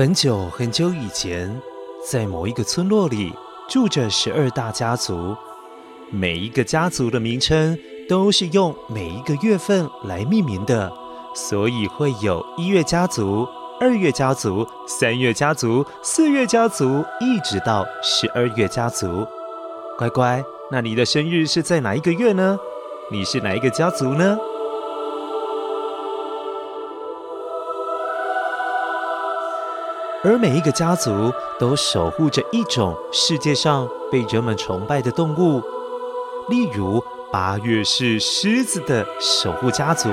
[0.00, 1.60] 很久很久以前，
[2.10, 3.34] 在某一个村落里，
[3.68, 5.36] 住着十二大家族。
[6.10, 10.90] 每一个家族的名称都是用每一个月份来命名的，
[11.34, 13.46] 所以会有一月家族、
[13.78, 19.26] 二月家族、三月家族、四月家族，一直到十二月家族。
[19.98, 22.58] 乖乖，那你的生日是在哪一个月呢？
[23.12, 24.38] 你是哪一个家族呢？
[30.22, 35.62] 而每一个家族都守护着一种世界上被人们崇拜的动物，
[36.50, 37.02] 例如
[37.32, 40.10] 八月是狮子的守护家族，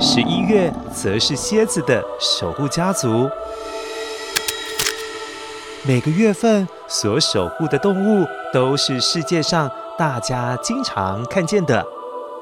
[0.00, 3.30] 十一月则是蝎子的守护家族。
[5.86, 11.86] 每个月份所守护的动物都是世界上大家经常看见的，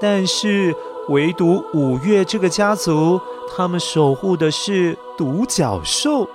[0.01, 0.75] 但是
[1.09, 3.21] 唯独五月这个家族。
[3.57, 6.29] 他们守护的是独角兽，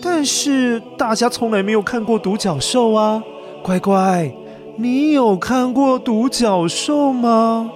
[0.00, 3.22] 但是大家从来没有看过独角兽啊！
[3.62, 4.32] 乖乖，
[4.76, 7.70] 你有看过独角兽吗？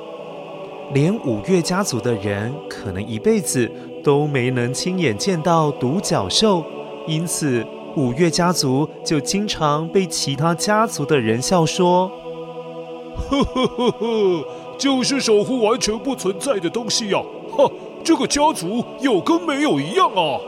[0.95, 3.71] 连五月家族的人可能一辈子
[4.03, 6.65] 都没能亲眼见到独角兽，
[7.07, 7.67] 因此
[7.97, 12.11] 五月家族就经常被其他家族的人笑说
[13.29, 14.45] ：“呵呵呵呵。”
[14.79, 17.19] 就是守护完全不存在的东西呀！
[17.57, 17.71] 哈，
[18.05, 20.41] 这个家族有跟没有一样啊！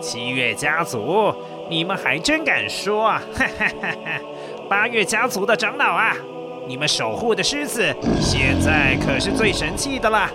[0.00, 1.32] 七月家族，
[1.70, 3.22] 你们还真敢说啊！
[3.34, 4.20] 哈哈哈哈！
[4.68, 6.16] 八月家族的长老啊，
[6.66, 10.30] 你们守护的狮子现在可是最神气的了，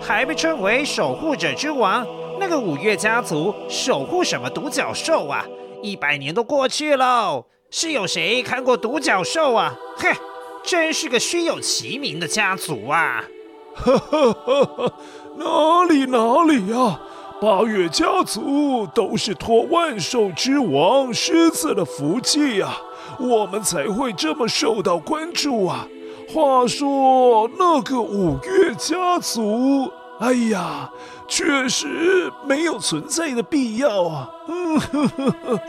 [0.00, 2.06] 还被称为守护者之王。
[2.40, 5.46] 那个五月家族守护什么独角兽啊？
[5.80, 9.74] 一百年都过去了，是有谁看过独角兽啊？
[9.96, 10.10] 嘿！
[10.64, 13.24] 真是个虚有其名的家族啊！
[13.74, 14.92] 哈哈哈哈，
[15.38, 17.00] 哪里哪里呀！
[17.40, 22.76] 八月家族都是托万兽之王狮子的福气呀，
[23.18, 25.88] 我们才会这么受到关注啊。
[26.32, 29.90] 话说那个五月家族，
[30.20, 30.88] 哎呀，
[31.26, 34.30] 确实没有存在的必要啊。
[34.46, 35.60] 嗯呵呵呵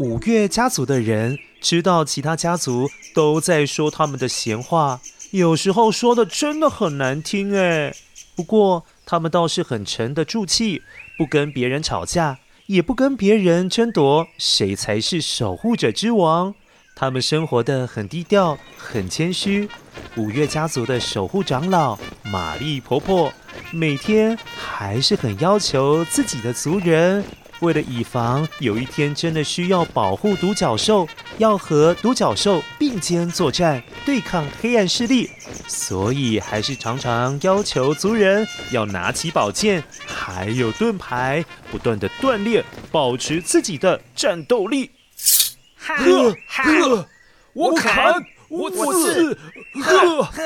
[0.00, 4.98] 五月家族的人知道其他家族都在说他们的闲话，
[5.30, 7.94] 有时候说的真的很难听哎。
[8.34, 10.80] 不过他们倒是很沉得住气，
[11.18, 16.54] 不跟别人吵架，也不跟别人争夺谁才是守护者之王。
[16.96, 19.68] 他们生活得很低调，很谦虚。
[20.16, 23.30] 五月家族的守护长老玛丽婆婆，
[23.70, 27.22] 每天还是很要求自己的族人。
[27.60, 31.06] 为了以防有一天真的需要保护独角兽，
[31.38, 35.30] 要和独角兽并肩作战，对抗黑暗势力，
[35.68, 44.90] 所以还是常常要求族人要拿起宝剑，还有盾牌，不断的锻炼，保持自己的战斗力。
[45.76, 47.08] 呵呵，
[47.52, 48.14] 我砍，
[48.48, 49.38] 我刺，
[49.82, 50.42] 呵呵。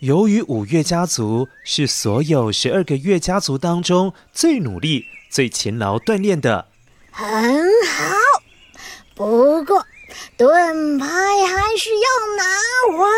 [0.00, 5.06] 由于五月家族是所有十二个月家族当中最努力。
[5.34, 6.68] 最勤劳锻炼的，
[7.10, 8.14] 很好。
[9.16, 9.84] 不过
[10.36, 12.44] 盾牌还是要拿
[12.96, 13.08] 稳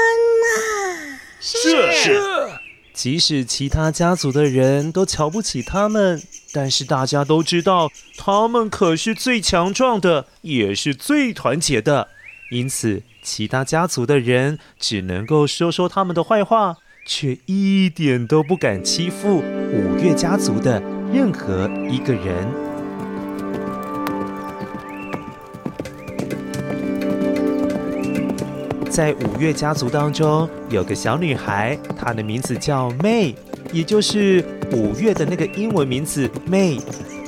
[0.41, 1.19] 呐。
[1.39, 2.49] 是是是。
[2.95, 6.23] 即使其他家族的人都瞧不起他们，
[6.55, 12.09] 但是大家都知道，他们可是最强壮的，也是最团结的。
[12.51, 16.77] 因此，其他家族的人只能够说说他们的坏话，
[17.07, 19.41] 却一点都不敢欺负
[19.71, 22.47] 五岳家族的任何一个人。
[28.91, 33.35] 在五岳家族当中，有个小女孩，她的名字叫 May，
[33.71, 34.43] 也就是
[34.73, 36.81] 五岳的那个英文名字 May。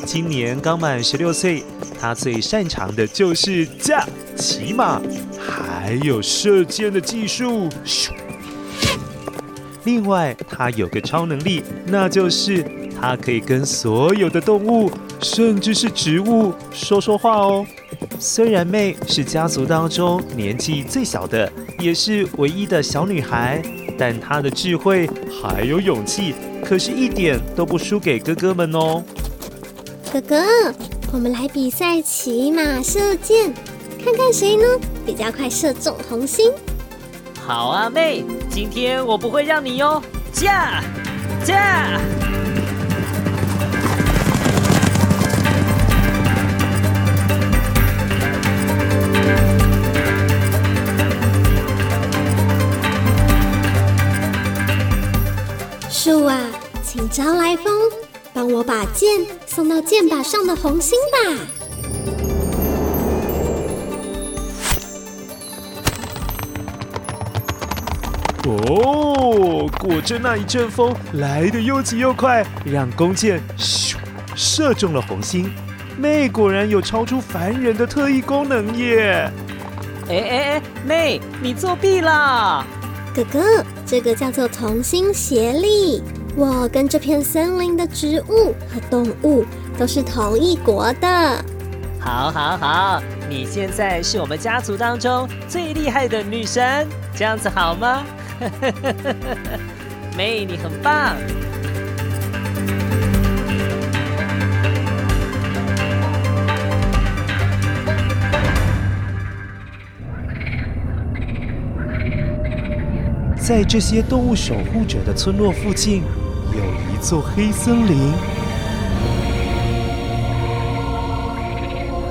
[0.07, 1.63] 今年刚满十六岁，
[2.01, 4.99] 她最擅长的就是驾、骑马，
[5.39, 7.69] 还有射箭的技术。
[9.85, 12.65] 另外，她有个超能力，那就是
[13.01, 14.91] 她可以跟所有的动物，
[15.21, 17.65] 甚至是植物说说话哦。
[18.19, 23.63] 虽然 May 是家族当中年纪最小的，也是唯一的小女孩，
[23.97, 25.09] 但她的智慧
[25.43, 26.35] 还有勇气，
[26.65, 29.03] 可是一点都不输给哥哥们哦。
[30.13, 30.37] 哥哥，
[31.13, 33.53] 我们来比赛骑马射箭，
[34.05, 34.65] 看看谁呢
[35.07, 36.51] 比较快射中红心。
[37.47, 40.03] 好啊，May，今天我不会让你哟，
[40.33, 40.83] 驾，
[41.45, 42.01] 驾。
[57.19, 57.91] 招来风，
[58.33, 61.19] 帮我把箭送到箭靶上的红心吧。
[68.47, 73.97] 哦，果真那一阵风来得又急又快，让弓箭咻
[74.37, 75.51] 射中了红心。
[75.97, 79.29] 妹果然有超出凡人的特异功能耶！
[80.09, 82.65] 哎哎哎妹你作弊啦！
[83.13, 86.01] 哥哥，这个叫做同心协力。
[86.39, 89.45] 我跟这片森林的植物和动物
[89.77, 91.45] 都是同一国的。
[91.99, 98.05] 好，好，好，你现在是我们家族当中最厉害的女神，这样子好吗？
[100.17, 101.17] May，你很棒。
[113.37, 116.03] 在这些动物守护者的村落附近，
[116.55, 116.63] 有
[116.93, 118.13] 一座黑森林。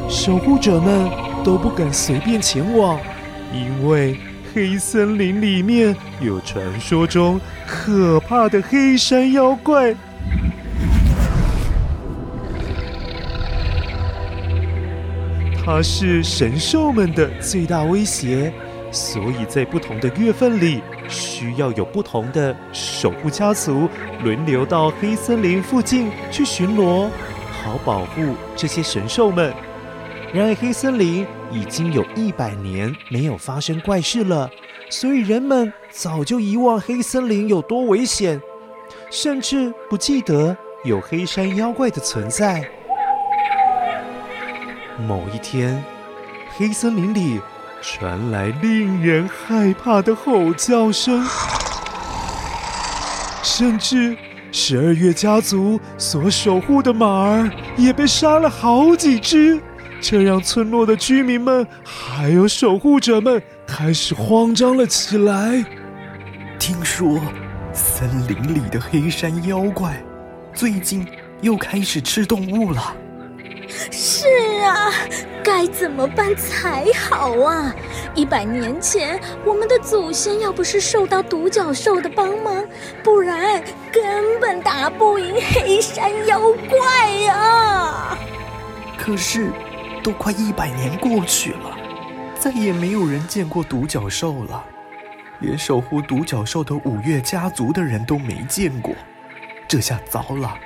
[0.10, 1.10] 守护者们
[1.44, 3.00] 都不敢随便前往，
[3.54, 4.18] 因为
[4.54, 9.96] 黑森林里面有传说中可怕的黑山妖怪。
[15.66, 18.54] 它是神兽们的最大威胁，
[18.90, 23.88] 所以在不同的月份里，需要有不同的守护家族
[24.24, 27.10] 轮流到黑森林附近去巡逻，
[27.64, 29.54] 好保护这些神兽们。
[30.34, 34.50] 然而，黑森林已经有一百年没有发生怪事了，
[34.90, 38.42] 所以人们早就遗忘黑森林有多危险，
[39.10, 42.70] 甚至不记得有黑山妖怪的存在。
[45.08, 45.84] 某一天，
[46.58, 47.40] 黑森林里。
[47.90, 51.26] 传来令人害怕的吼叫声，
[53.42, 54.16] 甚至
[54.52, 59.62] 十二月家族所守护的马儿也被杀了好几只，
[60.02, 65.64] 这让村落的居民们还有守护者们开始慌张了起来。
[66.60, 67.22] 听说
[67.72, 70.04] 森林里的黑山妖怪
[70.54, 71.08] 最近
[71.40, 72.94] 又开始吃动物了。
[73.92, 74.28] 是
[74.64, 74.92] 啊，
[75.44, 77.74] 该怎么办才好啊？
[78.16, 82.66] 一百年前，我们的祖先要不是受到独角兽的帮忙，
[83.04, 88.18] 不然根本打不赢黑山妖怪呀。
[88.98, 89.52] 可是，
[90.04, 91.78] 都快一百年过去了，
[92.40, 94.64] 再也没有人见过独角兽了，
[95.40, 98.94] 连守护独角兽的五岳家族的人都没见过。
[99.68, 100.58] 这下糟了，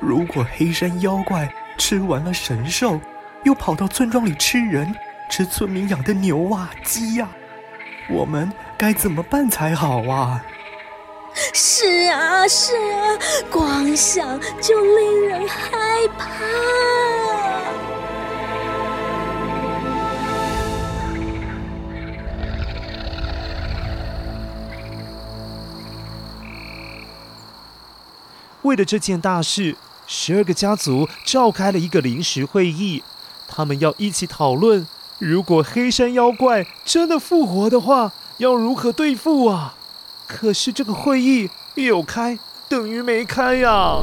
[0.00, 1.48] 如果黑山妖怪……
[1.78, 3.00] 吃完了神兽，
[3.44, 4.94] 又跑到村庄里吃人，
[5.30, 7.28] 吃村民养的牛啊、鸡呀，
[8.08, 10.42] 我们该怎么办才好啊？
[11.52, 13.18] 是啊，是啊，
[13.50, 16.26] 光想就令人害怕。
[28.62, 29.76] 为了这件大事。
[30.06, 33.02] 十二个家族召开了一个临时会议，
[33.48, 34.86] 他们要一起讨论，
[35.18, 39.74] 如果黑山妖怪真的复活的话，要如何对付啊？
[40.28, 44.02] 可是这个会议有开等于没开呀！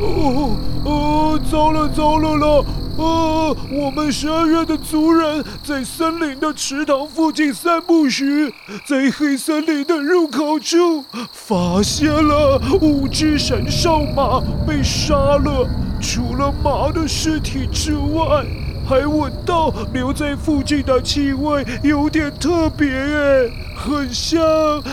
[0.00, 2.64] 哦哦，糟了糟了了！
[3.00, 3.56] 啊！
[3.72, 8.52] 我们十二月的族人在森林的池塘附近散步时，
[8.86, 15.68] 在黑森林的入口处发现了五只神兽马被杀了。
[16.00, 18.44] 除了马的尸体之外，
[18.88, 24.42] 还闻到留在附近的气味有点特别，哎，很像，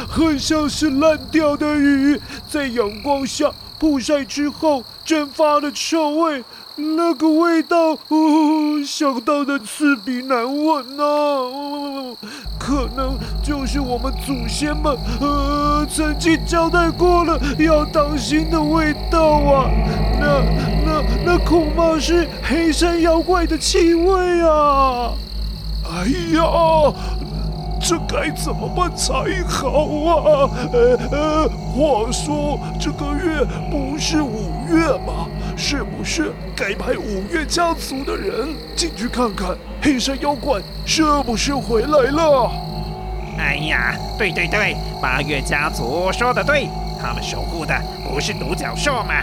[0.07, 6.43] 很像是烂掉的鱼在阳光下曝晒之后蒸发的臭味。
[6.79, 12.15] 那个味道，哦，想到的刺鼻难闻呐，哦，
[12.59, 19.71] 可能就是我们祖先们，呃，曾经交代过了要当心的味道啊。
[20.19, 20.43] 那、
[20.85, 25.13] 那、那恐怕是黑山妖怪的气味啊！
[25.89, 26.05] 哎
[26.35, 26.43] 呀，
[27.87, 29.13] 这该怎么办才
[29.47, 30.51] 好啊？
[30.73, 35.29] 呃呃，话说这个月不是五月吗？
[35.55, 42.51] 是不是该派五岳家族的人进去看看黑山妖怪是不是回来了？
[43.37, 46.67] 哎呀，对对对，八月家族说的对，
[47.01, 49.13] 他们守护的不是独角兽吗？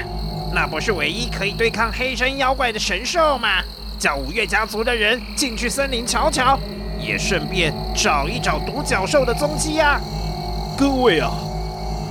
[0.54, 3.60] 那不是唯一可以对抗黑山妖怪的神兽吗？
[3.98, 6.58] 叫五岳家族的人进去森林瞧瞧，
[7.04, 10.00] 也顺便找一找独角兽的踪迹呀。
[10.76, 11.30] 各位啊，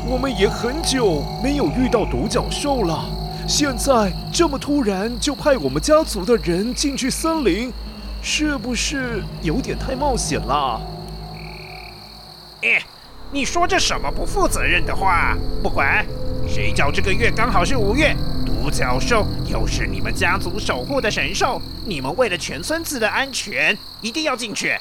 [0.08, 3.06] 我们也很久没有遇到独角兽了。
[3.48, 7.74] 现在这么突然就派我们家族的人进去森林，
[8.22, 10.82] 是不是有点太冒险了？
[12.62, 12.82] 哎，
[13.32, 15.36] 你说这什么不负责任的话？
[15.62, 16.06] 不管，
[16.48, 24.78] 谁叫这个月刚好是五月，独角兽又是你们家族守护的神兽，你们为了全村子的安全，一定要进去。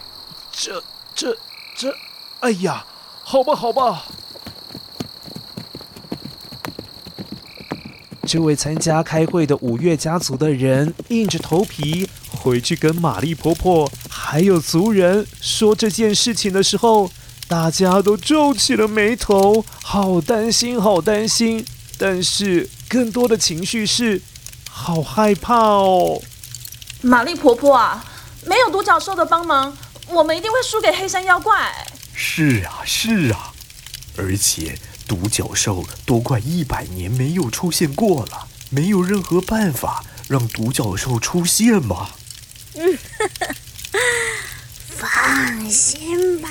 [0.51, 0.83] 这、
[1.15, 1.35] 这、
[1.75, 1.95] 这，
[2.41, 2.85] 哎呀，
[3.23, 4.05] 好吧，好吧。
[8.27, 17.11] 这位参加开会的五岳家族的人硬着头皮回去跟玛丽婆婆还有族人说这件事情的时候，
[17.47, 21.65] 大家都皱起了眉头，好担心，好担心。
[21.99, 24.21] 但是更多的情绪是
[24.69, 26.21] 好害怕哦。
[27.03, 28.05] 玛丽婆婆啊，
[28.47, 29.77] 没有独角兽的帮忙，
[30.09, 31.73] 我们一定会输给黑山妖怪。
[32.15, 33.53] 是啊，是啊，
[34.17, 34.79] 而且。
[35.05, 42.09] 独角兽都快一百年没有出现过了，没有任何办法让独角兽出现吗？
[42.75, 42.97] 嗯，
[44.89, 46.49] 放心吧，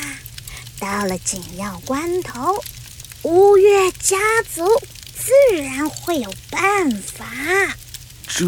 [0.80, 2.64] 到了紧要关头，
[3.24, 4.18] 乌月家
[4.54, 4.68] 族
[5.18, 7.26] 自然会有办法。
[8.28, 8.46] 这，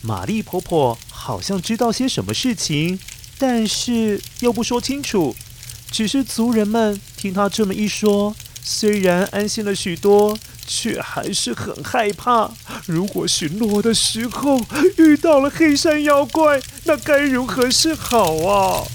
[0.00, 2.98] 玛丽婆婆好像知道些什么事情，
[3.36, 5.36] 但是又不说清楚，
[5.90, 8.34] 只是族人们听他这么一说。
[8.62, 12.50] 虽然安心了许多，却还是很害怕。
[12.86, 14.58] 如果巡逻的时候
[14.96, 18.88] 遇到了黑山妖怪，那该如何是好啊？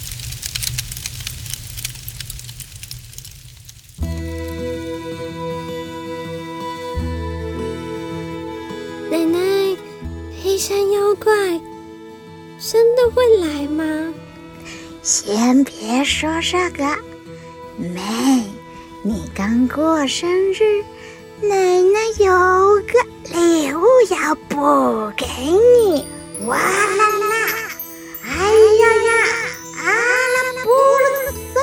[15.94, 16.84] 别说这个，
[17.78, 18.02] 妹。
[19.04, 20.84] 你刚过生日，
[21.40, 22.26] 奶奶有
[22.82, 22.94] 个
[23.32, 26.04] 礼物要补给你。
[26.48, 27.36] 哇啦啦！
[28.24, 29.12] 哎呀呀！
[29.84, 29.86] 阿
[30.34, 30.68] 拉布
[31.04, 31.06] 鲁
[31.54, 31.62] 索！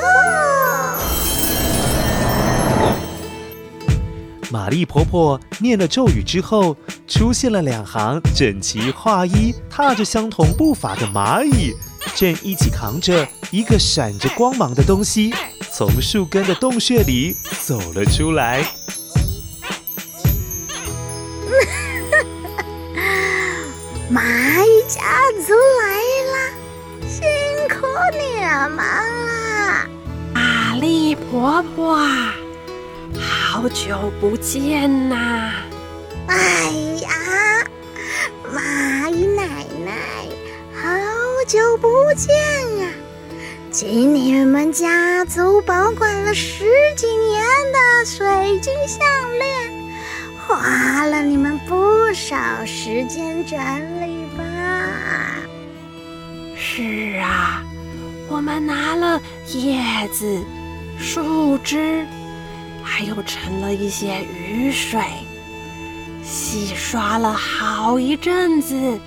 [4.52, 6.76] 玛丽婆婆念了咒语之后，
[7.08, 11.74] 出现了两行整齐划一、踏着相同步伐的蚂蚁，
[12.14, 15.32] 正一起扛着一个闪着光芒的东西。
[15.72, 18.62] 从树根的洞穴里走了出来。
[24.12, 24.20] 蚂
[24.64, 25.00] 蚁家
[25.46, 25.84] 族来
[26.32, 26.36] 啦，
[27.08, 27.22] 辛
[27.68, 27.86] 苦
[28.18, 28.84] 你了，忙
[29.26, 29.86] 了。
[30.34, 31.96] 玛丽婆婆，
[33.18, 35.52] 好久不见呐！
[36.26, 36.72] 哎
[42.14, 42.34] 见
[42.78, 42.88] 呀！
[43.72, 46.64] 请你们家族保管了十
[46.96, 47.40] 几年
[47.72, 48.98] 的水晶项
[49.38, 49.48] 链，
[50.46, 52.36] 花了你们不少
[52.66, 53.56] 时间整
[54.02, 54.42] 理吧？
[56.56, 57.62] 是啊，
[58.28, 59.20] 我们拿了
[59.54, 59.80] 叶
[60.12, 60.42] 子、
[60.98, 62.04] 树枝，
[62.82, 65.00] 还有盛了一些雨水，
[66.24, 68.98] 洗刷了好一阵子，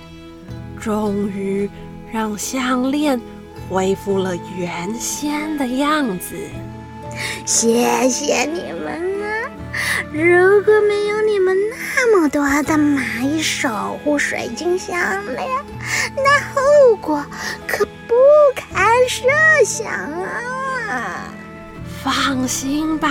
[0.80, 1.68] 终于
[2.14, 3.20] 让项链。
[3.68, 6.36] 恢复了原先的样子。
[7.44, 9.50] 谢谢你们啊！
[10.12, 14.96] 如果没有你们那么多的蚂蚁守护水晶项
[15.34, 15.48] 链，
[16.14, 17.24] 那后果
[17.66, 18.14] 可不
[18.54, 19.26] 堪设
[19.64, 21.32] 想啊！
[22.04, 23.08] 放心吧，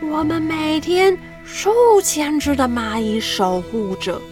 [0.00, 4.22] 我们每天数千只的蚂蚁守护着，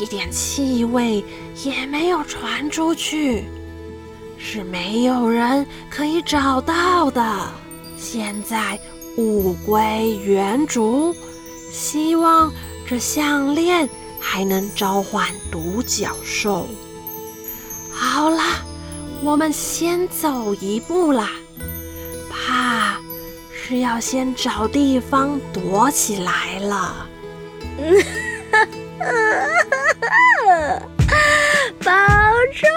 [0.00, 1.24] 一点气味
[1.64, 3.44] 也没有传出去。
[4.38, 7.48] 是没有人可以找到的。
[7.96, 8.78] 现在
[9.16, 11.14] 物归原主，
[11.72, 12.52] 希望
[12.86, 13.88] 这项链
[14.20, 16.68] 还能召唤独角兽。
[17.92, 18.62] 好啦，
[19.24, 21.30] 我们先走一步啦，
[22.30, 23.00] 怕
[23.52, 27.08] 是要先找地方躲起来了。
[31.84, 31.92] 保
[32.52, 32.68] 重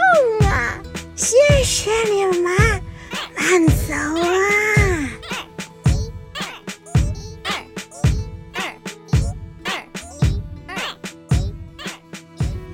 [0.47, 0.81] 啊！
[1.15, 2.81] 谢谢你们，
[3.35, 4.27] 慢走啊！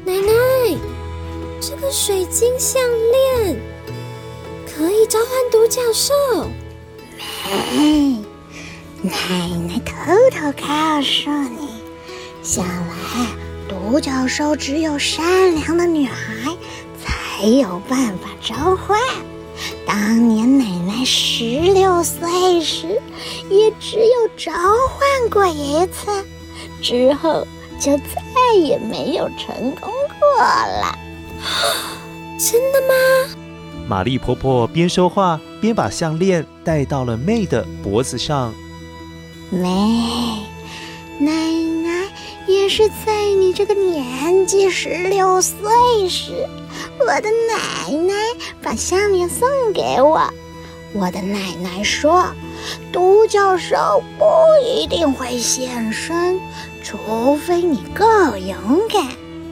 [0.06, 0.78] 奶奶，
[1.62, 3.60] 这个水晶项链
[4.66, 6.14] 可以召唤独角兽。
[7.74, 8.18] 没，
[9.02, 9.12] 奶
[9.68, 9.94] 奶偷
[10.32, 11.82] 偷告诉你，
[12.44, 12.94] 想来
[13.88, 16.54] 独角兽只有善良的女孩。
[17.02, 19.00] 才有办法召唤。
[19.86, 23.00] 当年奶奶十六岁时，
[23.50, 26.26] 也只有召唤过一次，
[26.82, 27.48] 之后
[27.80, 30.98] 就再也没有成功过了。
[32.38, 33.36] 真的吗？
[33.88, 38.54] 玛丽婆婆边说话边把项链戴到了妹的脖子上。
[39.52, 39.70] 妹，
[41.20, 41.32] 奶奶
[42.48, 45.56] 也是在你这个年纪十六岁
[46.10, 46.48] 时。
[47.00, 48.14] 我的奶奶
[48.62, 50.22] 把项链送给我。
[50.94, 52.26] 我的奶奶说，
[52.92, 54.26] 独角兽不
[54.66, 56.40] 一定会现身，
[56.84, 58.06] 除非你够
[58.38, 58.58] 勇
[58.90, 59.06] 敢、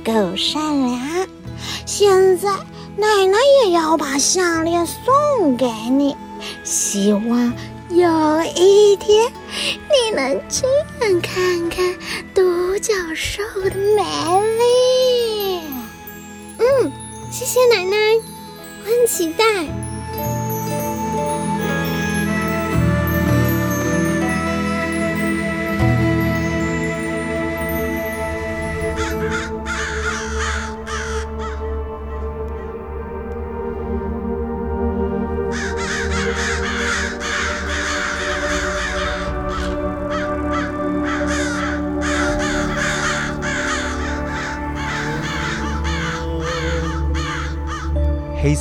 [0.04, 1.28] 够善良。
[1.86, 2.50] 现在
[2.98, 6.16] 奶奶也要把项链送给你，
[6.64, 7.54] 希望
[7.96, 9.32] 有一天
[9.90, 10.68] 你能亲
[11.00, 11.96] 眼看看
[12.34, 14.04] 独角兽的美
[14.60, 15.62] 丽。
[16.60, 16.92] 嗯。
[17.32, 17.98] 谢谢奶奶，
[18.84, 19.46] 我很期待。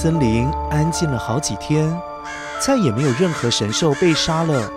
[0.04, 1.90] 森林安静了好几天，
[2.60, 4.70] 再也没有任何神兽被杀了。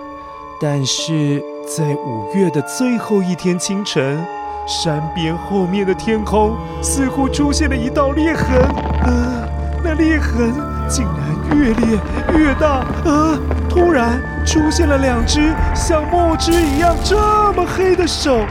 [0.58, 4.24] 但是在五月的最后一天清晨，
[4.66, 8.56] 山边后面的天空似乎出现了一道裂痕。
[9.04, 9.46] 呃，
[9.84, 10.50] 那裂痕
[10.88, 11.98] 竟然越裂
[12.34, 12.86] 越大。
[13.04, 13.38] 呃，
[13.68, 17.18] 突然出现了两只像墨汁一样这
[17.52, 18.46] 么黑的手，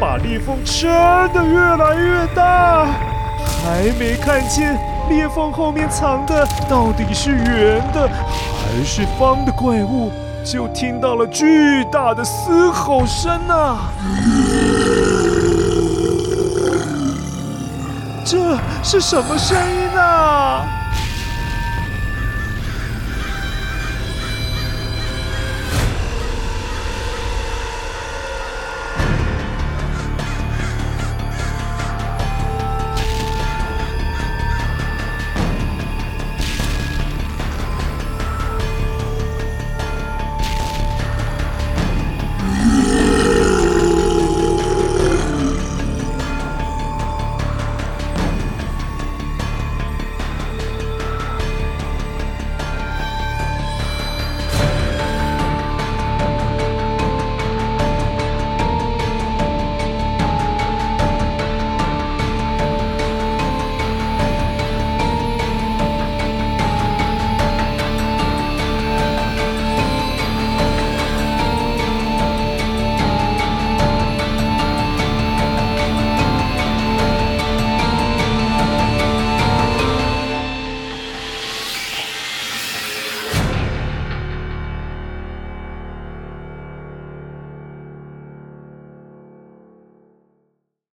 [0.00, 0.90] 把裂缝撑
[1.32, 3.07] 得越来越大。
[3.68, 4.74] 还没看见
[5.10, 10.10] 裂缝后面藏的到底是圆的还是方的怪物，
[10.42, 13.90] 就听到了巨大的嘶吼声啊！
[18.24, 20.64] 这是什么声音啊？